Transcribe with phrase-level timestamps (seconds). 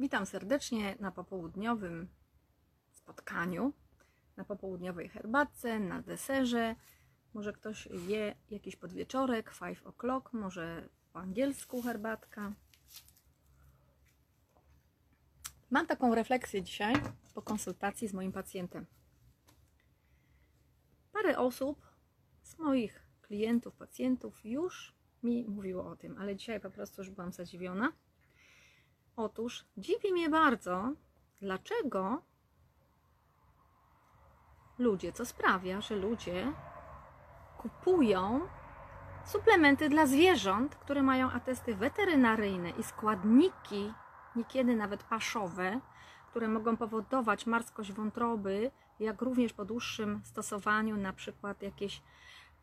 [0.00, 2.08] Witam serdecznie na popołudniowym
[2.92, 3.72] spotkaniu,
[4.36, 6.74] na popołudniowej herbatce, na deserze.
[7.34, 12.52] Może ktoś je jakiś podwieczorek, five o'clock, może po angielsku herbatka.
[15.70, 16.94] Mam taką refleksję dzisiaj
[17.34, 18.86] po konsultacji z moim pacjentem.
[21.12, 21.86] Parę osób
[22.42, 27.32] z moich klientów, pacjentów już mi mówiło o tym, ale dzisiaj po prostu już byłam
[27.32, 27.92] zadziwiona.
[29.18, 30.92] Otóż dziwi mnie bardzo,
[31.40, 32.22] dlaczego
[34.78, 36.52] ludzie, co sprawia, że ludzie
[37.58, 38.40] kupują
[39.24, 43.92] suplementy dla zwierząt, które mają atesty weterynaryjne i składniki,
[44.36, 45.80] niekiedy nawet paszowe,
[46.30, 52.02] które mogą powodować marskość wątroby, jak również po dłuższym stosowaniu, na przykład jakieś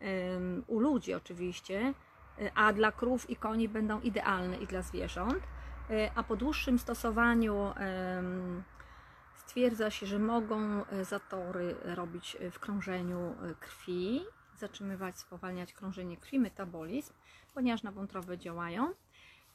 [0.02, 1.94] um, u ludzi oczywiście,
[2.56, 5.44] a dla krów i koni będą idealne i dla zwierząt,
[6.16, 7.74] a po dłuższym stosowaniu
[9.36, 14.26] stwierdza się, że mogą zatory robić w krążeniu krwi,
[14.58, 17.14] zatrzymywać, spowalniać krążenie krwi, metabolizm,
[17.54, 18.94] ponieważ na wątrobę działają.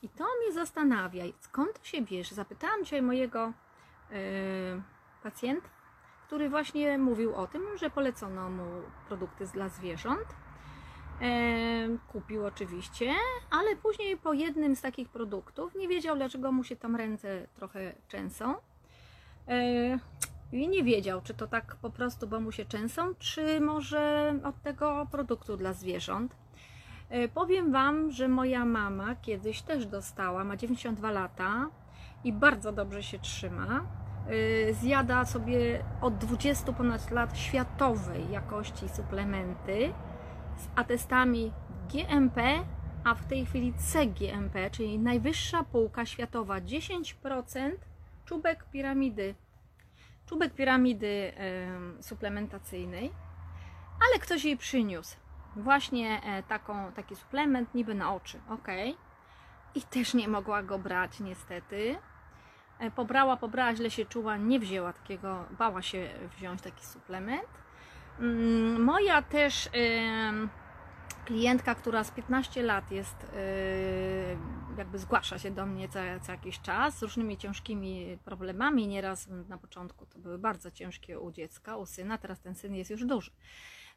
[0.03, 2.35] I to mnie zastanawia, skąd to się bierze.
[2.35, 3.53] Zapytałam dzisiaj mojego
[5.23, 5.69] pacjenta,
[6.27, 10.27] który właśnie mówił o tym, że polecono mu produkty dla zwierząt.
[12.13, 13.15] Kupił oczywiście,
[13.51, 17.93] ale później po jednym z takich produktów nie wiedział, dlaczego mu się tam ręce trochę
[18.09, 18.55] trzęsą.
[19.49, 19.99] Yy,
[20.53, 24.63] i nie wiedział, czy to tak po prostu, bo mu się częsą, czy może od
[24.63, 26.37] tego produktu dla zwierząt.
[27.35, 31.67] Powiem Wam, że moja mama kiedyś też dostała, ma 92 lata
[32.25, 33.87] i bardzo dobrze się trzyma.
[34.73, 39.93] Zjada sobie od 20 ponad lat światowej jakości suplementy
[40.61, 41.53] z atestami
[41.93, 42.65] GMP,
[43.05, 47.71] a w tej chwili CGMP, czyli najwyższa półka światowa, 10%
[48.25, 49.35] czubek piramidy
[50.31, 51.33] czubek piramidy
[51.99, 53.13] y, suplementacyjnej,
[54.01, 55.17] ale ktoś jej przyniósł
[55.57, 58.69] właśnie e, taką, taki suplement niby na oczy, ok.
[59.75, 61.97] I też nie mogła go brać niestety.
[62.79, 67.49] E, pobrała, pobrała, źle się czuła, nie wzięła takiego, bała się wziąć taki suplement.
[68.21, 69.71] Mm, moja też y,
[71.25, 76.61] klientka, która z 15 lat jest, yy, jakby zgłasza się do mnie co, co jakiś
[76.61, 78.89] czas z różnymi ciężkimi problemami.
[78.89, 82.91] Nieraz na początku to były bardzo ciężkie u dziecka, u syna, teraz ten syn jest
[82.91, 83.31] już duży,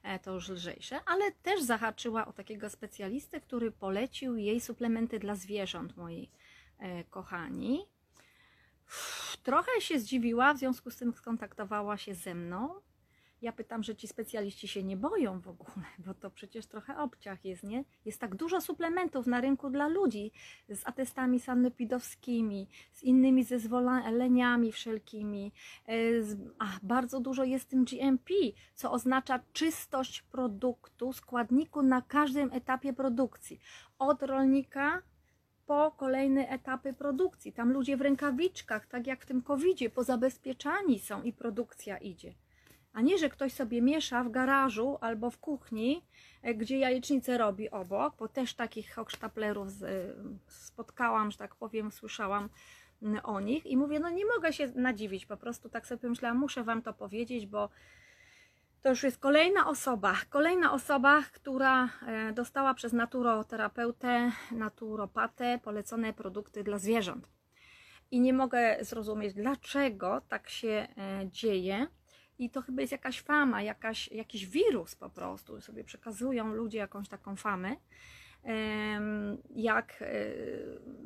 [0.04, 5.36] e, to już lżejsze, ale też zahaczyła o takiego specjalistę, który polecił jej suplementy dla
[5.36, 6.30] zwierząt, moi
[6.80, 7.86] e, kochani.
[9.44, 12.82] Trochę się zdziwiła, w związku z tym skontaktowała się ze mną
[13.44, 17.46] ja pytam, że ci specjaliści się nie boją w ogóle, bo to przecież trochę obciach
[17.46, 17.84] jest, nie?
[18.06, 20.32] Jest tak dużo suplementów na rynku dla ludzi
[20.70, 25.52] z atestami sanepidowskimi, z innymi zezwoleniami wszelkimi.
[25.88, 25.94] E,
[26.60, 28.34] a, bardzo dużo jest tym GMP,
[28.76, 33.60] co oznacza czystość produktu, składniku na każdym etapie produkcji.
[34.00, 35.02] Od rolnika
[35.66, 37.54] po kolejne etapy produkcji.
[37.54, 42.34] Tam ludzie w rękawiczkach, tak jak w tym COVID-zie, pozabezpieczani są i produkcja idzie
[42.94, 46.06] a nie, że ktoś sobie miesza w garażu albo w kuchni,
[46.42, 49.68] e, gdzie jajecznicę robi obok, bo też takich hochsztaplerów
[50.48, 52.50] spotkałam, że tak powiem, słyszałam
[53.24, 56.64] o nich i mówię, no nie mogę się nadziwić, po prostu tak sobie myślałam, muszę
[56.64, 57.70] Wam to powiedzieć, bo
[58.82, 66.64] to już jest kolejna osoba, kolejna osoba, która e, dostała przez naturoterapeutę, naturopatę polecone produkty
[66.64, 67.28] dla zwierząt.
[68.12, 70.88] I nie mogę zrozumieć, dlaczego tak się e,
[71.32, 71.88] dzieje
[72.40, 75.62] i to chyba jest jakaś fama, jakaś, jakiś wirus po prostu.
[75.62, 77.76] Sobie przekazują ludzie jakąś taką famę,
[79.56, 80.06] jak, e,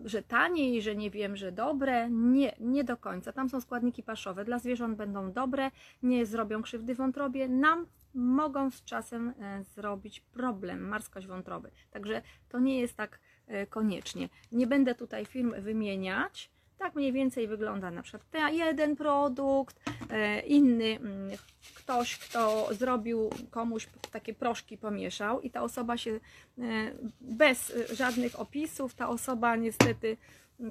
[0.05, 2.09] że taniej, że nie wiem, że dobre.
[2.09, 3.33] Nie, nie do końca.
[3.33, 4.45] Tam są składniki paszowe.
[4.45, 5.71] Dla zwierząt będą dobre,
[6.03, 7.47] nie zrobią krzywdy wątrobie.
[7.47, 11.71] Nam mogą z czasem e, zrobić problem, marskość wątroby.
[11.91, 14.29] Także to nie jest tak e, koniecznie.
[14.51, 20.39] Nie będę tutaj firm wymieniać, tak mniej więcej wygląda na przykład ten jeden produkt, e,
[20.39, 21.29] inny mm,
[21.75, 26.19] ktoś, kto zrobił komuś takie proszki pomieszał i ta osoba się e,
[27.21, 30.17] bez żadnych opisów, ta osoba niestety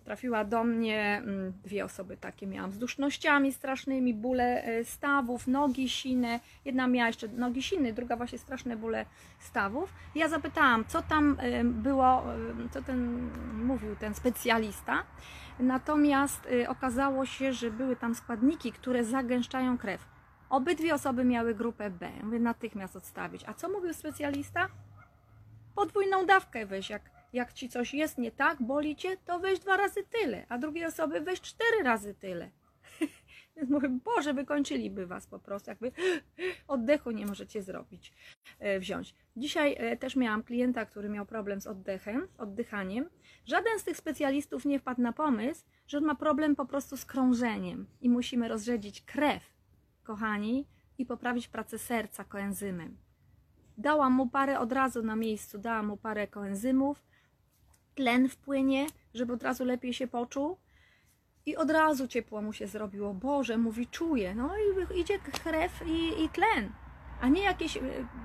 [0.04, 5.88] trafiła do mnie, mm, dwie osoby takie miałam z dusznościami strasznymi, bóle e, stawów, nogi
[5.88, 9.06] sine, jedna miała jeszcze nogi siny, druga właśnie straszne bóle
[9.40, 9.92] stawów.
[10.14, 12.22] Ja zapytałam, co tam było,
[12.70, 13.30] co ten
[13.64, 15.04] mówił ten specjalista
[15.58, 20.06] Natomiast y, okazało się, że były tam składniki, które zagęszczają krew.
[20.50, 22.10] Obydwie osoby miały grupę B.
[22.22, 23.44] Mówię, natychmiast odstawić.
[23.46, 24.68] A co mówił specjalista?
[25.74, 29.76] Podwójną dawkę weź, jak, Jak ci coś jest nie tak, boli cię, to weź dwa
[29.76, 32.50] razy tyle, a drugiej osoby weź cztery razy tyle.
[33.56, 35.92] Więc mówię, Boże, wykończyliby was po prostu, jakby
[36.68, 38.12] oddechu nie możecie zrobić,
[38.58, 39.14] e, wziąć.
[39.36, 43.08] Dzisiaj e, też miałam klienta, który miał problem z oddechem, oddychaniem.
[43.46, 47.04] Żaden z tych specjalistów nie wpadł na pomysł, że on ma problem po prostu z
[47.04, 49.42] krążeniem i musimy rozrzedzić krew,
[50.04, 50.66] kochani,
[50.98, 52.96] i poprawić pracę serca koenzymem.
[53.78, 57.02] Dałam mu parę od razu na miejscu, dałam mu parę koenzymów,
[57.94, 60.56] tlen wpłynie, żeby od razu lepiej się poczuł
[61.46, 63.14] i od razu ciepło mu się zrobiło.
[63.14, 64.34] Boże, mówi, czuje.
[64.34, 66.72] No i idzie krew i, i tlen.
[67.20, 67.80] A nie jakieś e,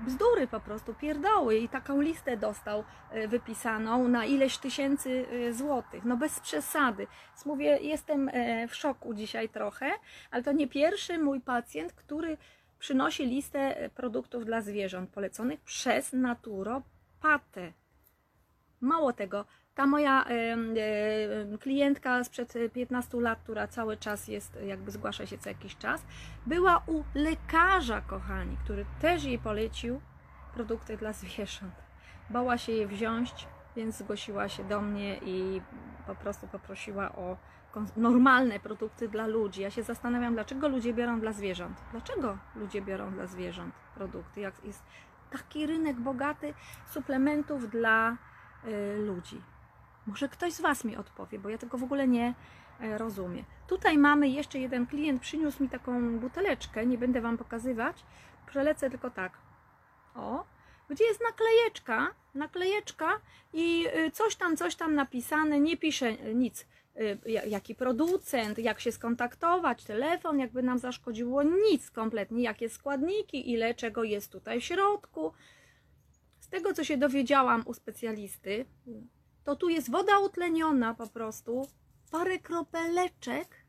[0.06, 1.56] bzdury po prostu, pierdoły.
[1.56, 6.04] I taką listę dostał e, wypisaną na ileś tysięcy e, złotych.
[6.04, 7.06] No bez przesady.
[7.28, 8.30] Więc mówię, jestem
[8.68, 9.90] w szoku dzisiaj trochę,
[10.30, 12.36] ale to nie pierwszy mój pacjent, który
[12.78, 17.72] przynosi listę produktów dla zwierząt poleconych przez naturopatę.
[18.80, 20.24] Mało tego, ta moja
[21.60, 26.04] klientka sprzed 15 lat, która cały czas jest, jakby zgłasza się co jakiś czas,
[26.46, 30.00] była u lekarza, kochani, który też jej polecił
[30.54, 31.74] produkty dla zwierząt.
[32.30, 33.46] Bała się je wziąć,
[33.76, 35.60] więc zgłosiła się do mnie i
[36.06, 37.36] po prostu poprosiła o
[37.96, 39.62] normalne produkty dla ludzi.
[39.62, 41.82] Ja się zastanawiam, dlaczego ludzie biorą dla zwierząt.
[41.92, 44.40] Dlaczego ludzie biorą dla zwierząt produkty?
[44.40, 44.82] Jak jest
[45.30, 46.54] taki rynek bogaty
[46.86, 48.16] suplementów dla
[48.64, 49.40] y, ludzi.
[50.06, 52.34] Może ktoś z Was mi odpowie, bo ja tego w ogóle nie
[52.80, 53.44] e, rozumiem.
[53.68, 58.04] Tutaj mamy jeszcze jeden klient, przyniósł mi taką buteleczkę, nie będę Wam pokazywać,
[58.46, 59.32] przelecę tylko tak.
[60.14, 60.44] O,
[60.88, 63.20] gdzie jest naklejeczka, naklejeczka
[63.52, 66.66] i y, coś tam, coś tam napisane, nie pisze nic.
[67.00, 73.74] Y, jaki producent, jak się skontaktować, telefon, jakby nam zaszkodziło, nic kompletnie, jakie składniki, ile
[73.74, 75.32] czego jest tutaj w środku.
[76.40, 78.64] Z tego, co się dowiedziałam u specjalisty,
[79.44, 81.68] to tu jest woda utleniona po prostu,
[82.10, 83.62] parę kropeleczek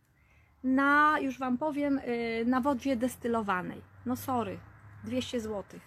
[0.64, 3.82] na, już Wam powiem, y, na wodzie destylowanej.
[4.06, 4.60] No sorry,
[5.04, 5.64] 200 zł.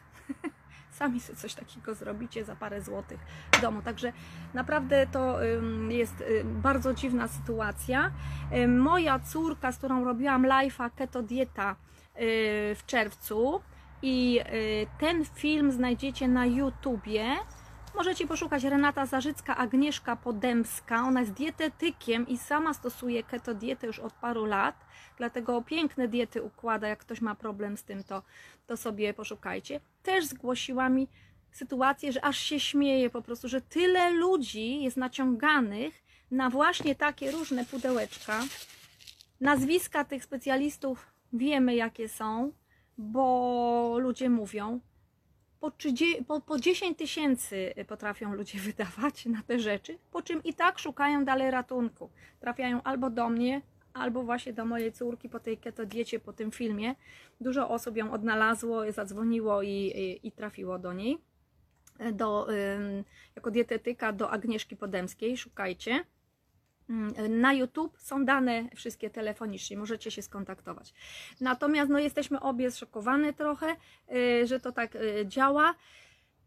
[0.90, 3.20] Sami sobie coś takiego zrobicie za parę złotych
[3.52, 3.82] w domu.
[3.82, 4.12] Także
[4.54, 5.42] naprawdę to
[5.88, 8.10] jest y, bardzo dziwna sytuacja.
[8.68, 11.76] Moja córka, z którą robiłam live'a Keto Dieta y,
[12.74, 13.60] w czerwcu
[14.02, 14.40] i
[14.98, 17.24] ten film znajdziecie na YouTubie
[17.96, 21.02] Możecie poszukać Renata Zarzycka, Agnieszka Podemska.
[21.02, 24.87] Ona jest dietetykiem i sama stosuje keto dietę już od paru lat,
[25.19, 26.88] dlatego piękne diety układa.
[26.88, 28.22] Jak ktoś ma problem z tym, to,
[28.66, 29.81] to sobie poszukajcie.
[30.02, 31.08] Też zgłosiła mi
[31.50, 37.31] sytuację, że aż się śmieje po prostu, że tyle ludzi jest naciąganych na właśnie takie
[37.31, 38.42] różne pudełeczka.
[39.40, 42.52] Nazwiska tych specjalistów wiemy, jakie są,
[42.99, 44.81] bo ludzie mówią,
[45.66, 50.54] po, 30, po, po 10 tysięcy potrafią ludzie wydawać na te rzeczy, po czym i
[50.54, 52.10] tak szukają dalej ratunku.
[52.40, 53.62] Trafiają albo do mnie,
[53.94, 56.94] albo właśnie do mojej córki po tej keto diecie, po tym filmie.
[57.40, 61.18] Dużo osób ją odnalazło, zadzwoniło i, i, i trafiło do niej.
[62.12, 62.46] Do,
[63.36, 66.04] jako dietetyka do Agnieszki Podemskiej, szukajcie.
[66.90, 70.94] Mm, na YouTube są dane wszystkie telefonicznie, możecie się skontaktować.
[71.40, 73.76] Natomiast no, jesteśmy obie zszokowane trochę,
[74.14, 75.74] y, że to tak y, działa.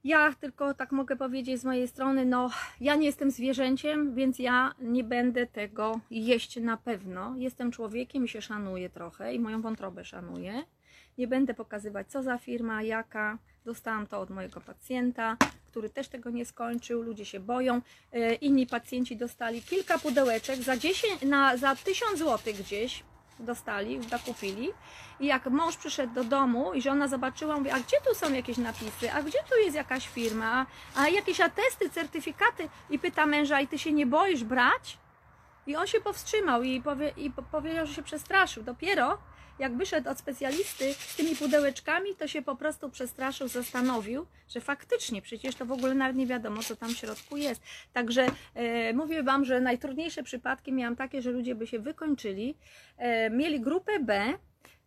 [0.03, 2.50] Ja tylko tak mogę powiedzieć z mojej strony, no
[2.81, 7.35] ja nie jestem zwierzęciem, więc ja nie będę tego jeść na pewno.
[7.37, 10.64] Jestem człowiekiem i się szanuję trochę i moją wątrobę szanuję.
[11.18, 13.37] Nie będę pokazywać co za firma, jaka.
[13.66, 15.37] Dostałam to od mojego pacjenta
[15.69, 17.81] który też tego nie skończył, ludzie się boją.
[18.11, 23.04] E, inni pacjenci dostali kilka pudełeczek za, 10, na, za 1000 zł gdzieś
[23.40, 24.69] dostali, zakupili.
[25.19, 28.57] I jak mąż przyszedł do domu i żona zobaczyła, mówi, a gdzie tu są jakieś
[28.57, 33.68] napisy, a gdzie tu jest jakaś firma, a jakieś atesty, certyfikaty i pyta męża, i
[33.68, 34.97] ty się nie boisz brać?
[35.68, 38.64] I on się powstrzymał i, powie, i powiedział, że się przestraszył.
[38.64, 39.18] Dopiero
[39.59, 45.21] jak wyszedł od specjalisty z tymi pudełeczkami, to się po prostu przestraszył, zastanowił, że faktycznie
[45.21, 47.61] przecież to w ogóle nawet nie wiadomo, co tam w środku jest.
[47.94, 52.56] Także e, mówię Wam, że najtrudniejsze przypadki miałam takie, że ludzie by się wykończyli,
[52.97, 54.33] e, mieli grupę B,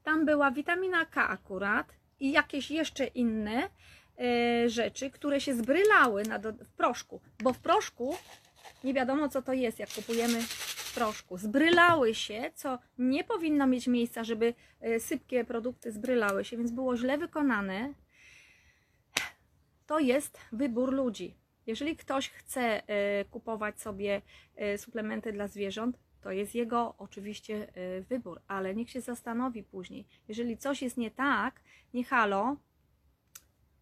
[0.05, 1.87] tam była witamina K akurat
[2.21, 3.62] i jakieś jeszcze inne
[4.19, 8.17] e, rzeczy, które się zbrylały na do, w proszku, bo w proszku
[8.85, 10.43] nie wiadomo co to jest, jak kupujemy
[10.95, 16.71] proszku zbrylały się, co nie powinno mieć miejsca, żeby e, sypkie produkty zbrylały się, więc
[16.71, 17.95] było źle wykonane.
[19.87, 21.35] To jest wybór ludzi.
[21.67, 24.23] Jeżeli ktoś chce e, kupować sobie
[24.57, 27.73] e, suplementy dla zwierząt, to jest jego oczywiście
[28.09, 30.07] wybór, ale niech się zastanowi później.
[30.29, 31.61] Jeżeli coś jest nie tak,
[31.95, 32.57] nie halo,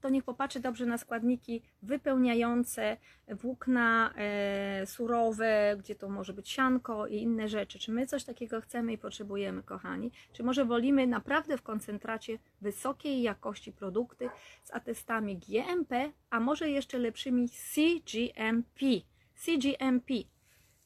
[0.01, 2.97] to niech popatrzy dobrze na składniki wypełniające
[3.29, 7.79] włókna e, surowe, gdzie to może być sianko i inne rzeczy.
[7.79, 10.11] Czy my coś takiego chcemy i potrzebujemy, kochani?
[10.33, 14.29] Czy może wolimy naprawdę w koncentracie wysokiej jakości produkty
[14.65, 18.87] z atestami GMP, a może jeszcze lepszymi CGMP?
[19.35, 20.15] CGMP.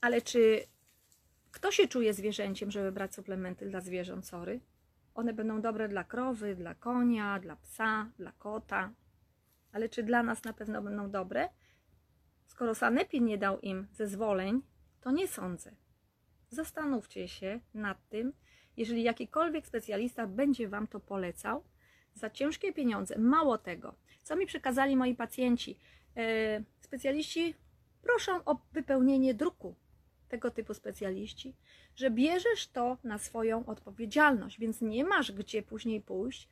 [0.01, 0.67] Ale czy
[1.51, 4.61] kto się czuje zwierzęciem, żeby brać suplementy dla zwierząt, sorry?
[5.15, 8.91] One będą dobre dla krowy, dla konia, dla psa, dla kota.
[9.75, 11.49] Ale czy dla nas na pewno będą dobre?
[12.47, 14.63] Skoro Sanepin nie dał im zezwoleń,
[15.01, 15.75] to nie sądzę.
[16.51, 18.33] Zastanówcie się nad tym,
[18.77, 21.65] jeżeli jakikolwiek specjalista będzie Wam to polecał
[22.15, 23.19] za ciężkie pieniądze.
[23.19, 25.79] Mało tego, co mi przekazali moi pacjenci,
[26.17, 27.55] e, specjaliści
[28.03, 29.75] proszą o wypełnienie druku
[30.29, 31.55] tego typu specjaliści,
[31.97, 36.49] że bierzesz to na swoją odpowiedzialność, więc nie masz gdzie później pójść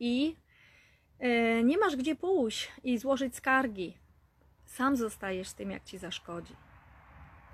[0.00, 0.36] i
[1.64, 3.98] nie masz gdzie pójść i złożyć skargi.
[4.64, 6.56] Sam zostajesz z tym, jak ci zaszkodzi.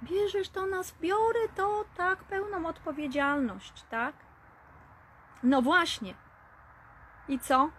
[0.02, 4.14] Bierzesz to na zbiory, to tak, pełną odpowiedzialność, tak?
[5.42, 6.14] No właśnie.
[7.28, 7.70] I co?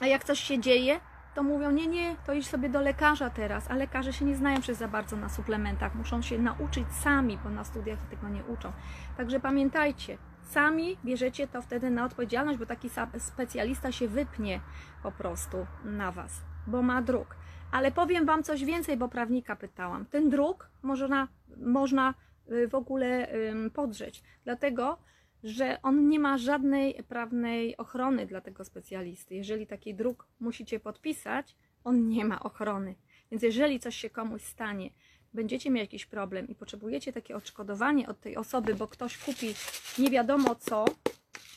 [0.00, 1.00] A jak coś się dzieje,
[1.34, 4.60] to mówią, nie, nie, to idź sobie do lekarza teraz, a lekarze się nie znają
[4.60, 8.72] przez za bardzo na suplementach, muszą się nauczyć sami, bo na studiach tego nie uczą.
[9.16, 10.18] Także pamiętajcie,
[10.52, 14.60] sami bierzecie to wtedy na odpowiedzialność, bo taki specjalista się wypnie
[15.02, 17.36] po prostu na Was, bo ma druk.
[17.72, 20.06] Ale powiem Wam coś więcej, bo prawnika pytałam.
[20.06, 22.14] Ten druk można, można
[22.52, 23.28] y, w ogóle
[23.74, 24.98] podrzeć, dlatego
[25.44, 29.34] że on nie ma żadnej prawnej ochrony dla tego specjalisty.
[29.34, 32.94] Jeżeli taki druk musicie podpisać, on nie ma ochrony.
[33.30, 34.90] Więc jeżeli coś się komuś stanie,
[35.34, 39.54] będziecie mieli jakiś problem i potrzebujecie takie odszkodowanie od tej osoby, bo ktoś kupi
[39.98, 40.84] nie wiadomo co,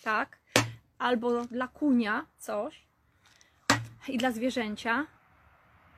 [0.04, 0.40] tak,
[0.98, 2.88] albo dla kunia coś
[4.08, 5.08] i dla zwierzęcia,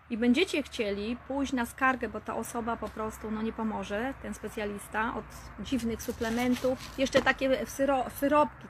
[0.10, 4.34] i będziecie chcieli pójść na skargę, bo ta osoba po prostu no, nie pomoże, ten
[4.34, 5.26] specjalista, od
[5.66, 8.06] dziwnych suplementów, jeszcze takie syro,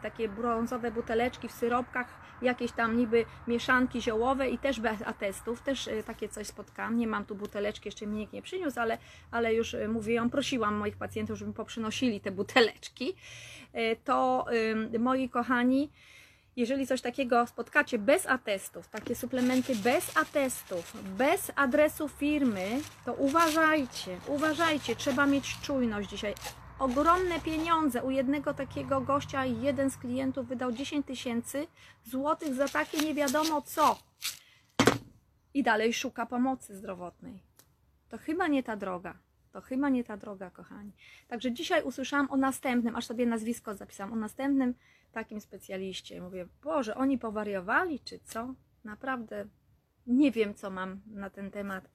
[0.02, 5.88] takie brązowe buteleczki w syropkach, jakieś tam niby mieszanki ziołowe i też bez atestów, też
[5.88, 8.98] y, takie coś spotkałam, nie mam tu buteleczki, jeszcze mi nikt nie przyniósł, ale,
[9.32, 13.13] ale już y, mówiłam, prosiłam moich pacjentów, żeby poprzynosili te buteleczki,
[13.75, 14.46] y, to
[15.00, 15.89] moi kochani,
[16.56, 24.20] jeżeli coś takiego spotkacie bez atestów, takie suplementy bez atestów, bez adresu firmy, to uważajcie,
[24.27, 26.34] uważajcie, trzeba mieć czujność dzisiaj.
[26.79, 28.03] Ogromne pieniądze.
[28.03, 31.67] U jednego takiego gościa jeden z klientów wydał 10 tysięcy
[32.03, 34.00] złotych za takie nie wiadomo co.
[35.53, 37.43] I dalej szuka pomocy zdrowotnej.
[38.10, 39.17] To chyba nie ta droga.
[39.51, 40.91] To chyba nie ta droga, kochani.
[41.27, 44.74] Także dzisiaj usłyszałam o następnym, aż sobie nazwisko zapisałam, o następnym
[45.12, 46.22] takim specjaliście.
[46.22, 48.53] Mówię, Boże, oni powariowali, czy co?
[48.84, 49.46] Naprawdę
[50.07, 51.89] nie wiem, co mam na ten temat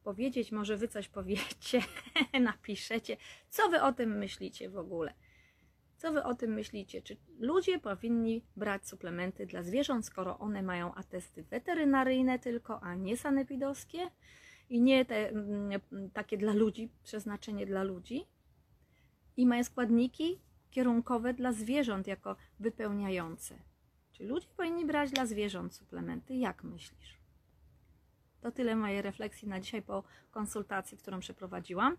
[0.00, 0.52] powiedzieć.
[0.52, 1.82] Może wy coś powiecie,
[2.40, 3.16] napiszecie.
[3.48, 5.14] Co wy o tym myślicie w ogóle?
[5.96, 7.02] Co wy o tym myślicie?
[7.02, 13.16] Czy ludzie powinni brać suplementy dla zwierząt, skoro one mają atesty weterynaryjne tylko, a nie
[13.16, 14.10] sanepidowskie?
[14.70, 15.80] I nie te mm,
[16.12, 18.26] takie dla ludzi, przeznaczenie dla ludzi?
[19.36, 20.40] I mają składniki
[20.70, 23.54] kierunkowe dla zwierząt jako wypełniające.
[24.12, 26.34] Czy ludzie powinni brać dla zwierząt suplementy?
[26.34, 27.19] Jak myślisz?
[28.40, 31.96] To tyle mojej refleksji na dzisiaj po konsultacji, którą przeprowadziłam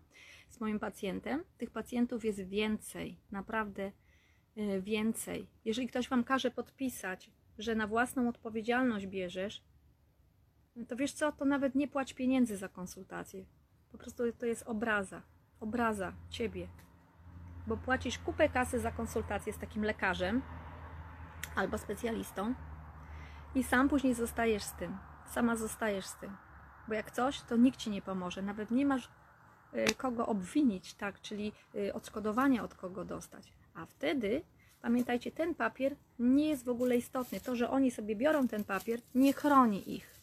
[0.48, 1.44] z moim pacjentem.
[1.58, 3.92] Tych pacjentów jest więcej, naprawdę
[4.58, 5.46] y, więcej.
[5.64, 9.62] Jeżeli ktoś Wam każe podpisać, że na własną odpowiedzialność bierzesz,
[10.88, 13.44] to wiesz co, to nawet nie płać pieniędzy za konsultację.
[13.92, 15.22] Po prostu to jest obraza,
[15.60, 16.68] obraza Ciebie,
[17.66, 20.42] bo płacisz kupę kasy za konsultację z takim lekarzem
[21.54, 22.54] albo specjalistą
[23.54, 24.98] i sam później zostajesz z tym,
[25.32, 26.36] sama zostajesz z tym.
[26.88, 29.08] Bo jak coś, to nikt ci nie pomoże, nawet nie masz
[29.74, 33.52] y, kogo obwinić, tak, czyli y, odszkodowania od kogo dostać.
[33.74, 34.42] A wtedy
[34.82, 37.40] pamiętajcie, ten papier nie jest w ogóle istotny.
[37.40, 40.14] To, że oni sobie biorą ten papier, nie chroni ich.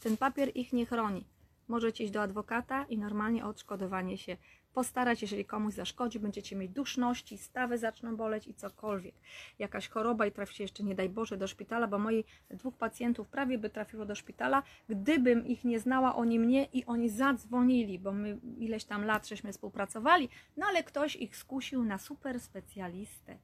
[0.00, 1.24] Ten papier ich nie chroni.
[1.72, 4.36] Możecie iść do adwokata i normalnie o odszkodowanie się
[4.72, 9.14] postarać, jeżeli komuś zaszkodzi, będziecie mieć duszności, stawy zaczną boleć i cokolwiek.
[9.58, 13.58] Jakaś choroba i traficie jeszcze, nie daj Boże, do szpitala, bo moi dwóch pacjentów prawie
[13.58, 18.38] by trafiło do szpitala, gdybym ich nie znała, oni mnie i oni zadzwonili, bo my
[18.58, 23.38] ileś tam lat żeśmy współpracowali, no ale ktoś ich skusił na super specjalistę.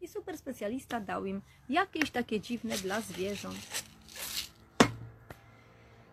[0.00, 3.93] I super specjalista dał im jakieś takie dziwne dla zwierząt.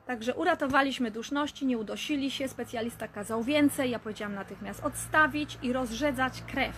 [0.06, 6.42] Także uratowaliśmy duszności, nie udosili się, specjalista kazał więcej, ja powiedziałam natychmiast odstawić i rozrzedzać
[6.42, 6.76] krew.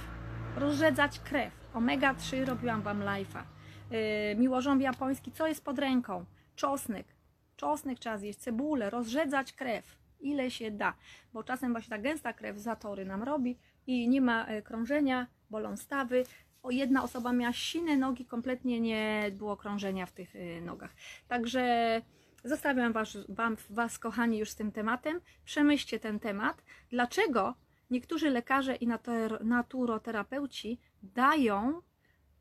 [0.55, 1.53] Rozrzedzać krew.
[1.73, 3.43] Omega 3 robiłam Wam live'a.
[3.91, 6.25] Yy, miłożąb japoński, co jest pod ręką?
[6.55, 7.07] Czosnek.
[7.55, 10.93] Czosnek trzeba zjeść, cebulę, rozrzedzać krew, ile się da,
[11.33, 15.77] bo czasem właśnie ta gęsta krew zatory nam robi i nie ma e, krążenia, bolą
[15.77, 16.23] stawy.
[16.63, 20.91] O, jedna osoba miała sine nogi, kompletnie nie było krążenia w tych e, nogach.
[21.27, 22.01] Także
[22.43, 23.17] zostawiam was,
[23.69, 25.21] was, kochani, już z tym tematem.
[25.45, 26.63] Przemyślcie ten temat.
[26.89, 27.55] Dlaczego
[27.89, 31.81] niektórzy lekarze i natur- naturoterapeuci dają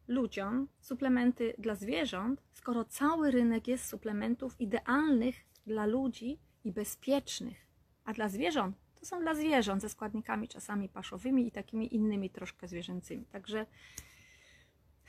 [0.09, 7.67] ludziom suplementy dla zwierząt, skoro cały rynek jest suplementów idealnych dla ludzi i bezpiecznych,
[8.05, 12.69] a dla zwierząt to są dla zwierząt ze składnikami czasami paszowymi i takimi innymi troszkę
[12.69, 13.27] zwierzęcymi.
[13.27, 13.67] Także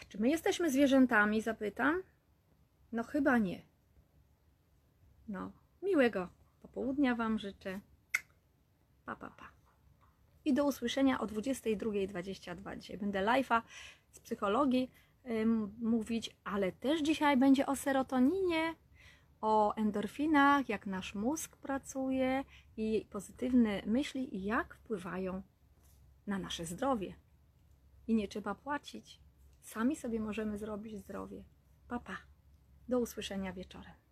[0.10, 1.42] czy my jesteśmy zwierzętami?
[1.42, 2.04] Zapytam.
[2.92, 3.62] No chyba nie.
[5.27, 5.51] No,
[5.82, 6.30] miłego
[6.62, 7.80] popołudnia Wam życzę.
[9.06, 9.51] Pa, pa, pa.
[10.46, 12.77] I do usłyszenia o 22.22.
[12.77, 13.62] Dzisiaj będę live'a
[14.12, 14.92] z psychologii
[15.82, 18.75] mówić, ale też dzisiaj będzie o serotoninie,
[19.42, 22.44] o endorfinach, jak nasz mózg pracuje
[22.77, 25.42] i pozytywne myśli i jak wpływają
[26.27, 27.15] na nasze zdrowie.
[28.08, 29.20] I nie trzeba płacić.
[29.62, 31.44] Sami sobie możemy zrobić zdrowie.
[31.88, 32.18] Pa, pa.
[32.89, 34.03] Do usłyszenia wieczorem.